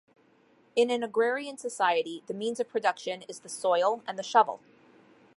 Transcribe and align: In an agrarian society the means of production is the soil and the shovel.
In 0.75 0.89
an 0.89 1.03
agrarian 1.03 1.59
society 1.59 2.23
the 2.25 2.33
means 2.33 2.59
of 2.59 2.67
production 2.67 3.21
is 3.29 3.41
the 3.41 3.49
soil 3.49 4.01
and 4.07 4.17
the 4.17 4.23
shovel. 4.23 4.59